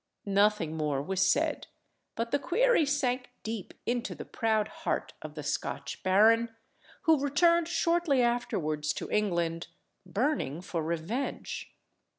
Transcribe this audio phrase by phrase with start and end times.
[0.25, 1.67] Nothing more was said;
[2.15, 6.49] but the query sank deep into the proud heart of the Scotch baron,
[7.03, 9.67] who returned shortly afterwards to England,
[10.03, 11.75] burning for revenge.